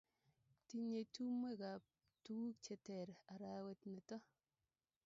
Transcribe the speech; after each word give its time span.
tinyei 0.67 1.05
tumwekab 1.13 1.81
tuguk 2.23 2.55
che 2.65 2.75
ter 2.85 3.07
arawet 3.33 3.79
nito 3.91 4.17